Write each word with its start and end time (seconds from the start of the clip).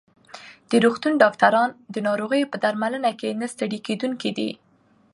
د 0.69 0.71
روغتون 0.83 1.13
ډاکټران 1.23 1.69
د 1.93 1.95
ناروغانو 2.07 2.51
په 2.51 2.57
درملنه 2.63 3.11
کې 3.19 3.37
نه 3.41 3.47
ستړي 3.53 3.79
کېدونکي 3.87 4.29
دي. 4.37 4.49